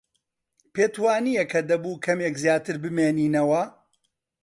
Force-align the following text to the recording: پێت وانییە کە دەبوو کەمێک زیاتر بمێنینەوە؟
پێت 0.73 0.93
وانییە 1.03 1.43
کە 1.51 1.59
دەبوو 1.69 2.01
کەمێک 2.05 2.35
زیاتر 2.43 2.75
بمێنینەوە؟ 2.83 3.63